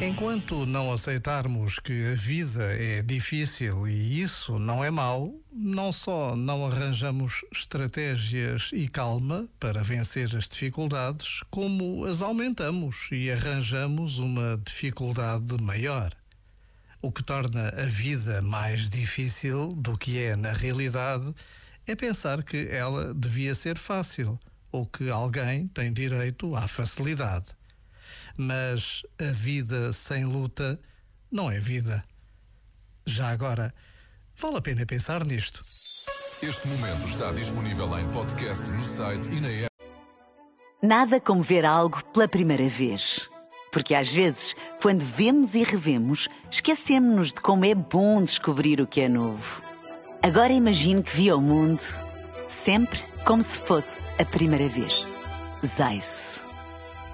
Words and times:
Enquanto 0.00 0.64
não 0.64 0.92
aceitarmos 0.92 1.80
que 1.80 2.06
a 2.06 2.14
vida 2.14 2.62
é 2.62 3.02
difícil 3.02 3.88
e 3.88 4.22
isso 4.22 4.56
não 4.56 4.84
é 4.84 4.92
mau, 4.92 5.34
não 5.52 5.92
só 5.92 6.36
não 6.36 6.64
arranjamos 6.64 7.44
estratégias 7.52 8.70
e 8.72 8.86
calma 8.86 9.48
para 9.58 9.82
vencer 9.82 10.36
as 10.36 10.48
dificuldades, 10.48 11.40
como 11.50 12.04
as 12.04 12.22
aumentamos 12.22 13.08
e 13.10 13.28
arranjamos 13.28 14.20
uma 14.20 14.56
dificuldade 14.64 15.60
maior. 15.60 16.12
O 17.02 17.10
que 17.10 17.24
torna 17.24 17.68
a 17.70 17.84
vida 17.84 18.40
mais 18.40 18.88
difícil 18.88 19.72
do 19.72 19.98
que 19.98 20.18
é 20.18 20.36
na 20.36 20.52
realidade 20.52 21.34
é 21.88 21.96
pensar 21.96 22.44
que 22.44 22.68
ela 22.70 23.12
devia 23.12 23.54
ser 23.54 23.76
fácil 23.76 24.38
ou 24.70 24.86
que 24.86 25.10
alguém 25.10 25.66
tem 25.66 25.92
direito 25.92 26.54
à 26.54 26.68
facilidade. 26.68 27.57
Mas 28.36 29.02
a 29.18 29.30
vida 29.32 29.92
sem 29.92 30.24
luta 30.24 30.78
não 31.30 31.50
é 31.50 31.58
vida. 31.58 32.04
Já 33.06 33.28
agora, 33.28 33.72
vale 34.36 34.56
a 34.58 34.60
pena 34.60 34.86
pensar 34.86 35.24
nisto. 35.24 35.60
Este 36.42 36.68
momento 36.68 37.08
está 37.08 37.32
disponível 37.32 37.98
em 37.98 38.08
podcast 38.12 38.70
no 38.70 38.82
site 38.82 39.28
e 39.30 39.40
na 39.40 39.48
app. 39.48 39.74
Nada 40.82 41.20
como 41.20 41.42
ver 41.42 41.64
algo 41.64 42.04
pela 42.12 42.28
primeira 42.28 42.68
vez. 42.68 43.28
Porque 43.72 43.94
às 43.94 44.12
vezes, 44.12 44.54
quando 44.80 45.00
vemos 45.00 45.54
e 45.54 45.62
revemos, 45.62 46.28
esquecemos-nos 46.50 47.32
de 47.32 47.40
como 47.40 47.64
é 47.64 47.74
bom 47.74 48.22
descobrir 48.22 48.80
o 48.80 48.86
que 48.86 49.00
é 49.00 49.08
novo. 49.08 49.62
Agora 50.22 50.52
imagine 50.52 51.02
que 51.02 51.16
viu 51.16 51.38
o 51.38 51.40
mundo 51.40 51.82
sempre 52.46 53.00
como 53.24 53.42
se 53.42 53.60
fosse 53.60 53.98
a 54.18 54.24
primeira 54.24 54.68
vez. 54.68 55.06
Zais. 55.64 56.37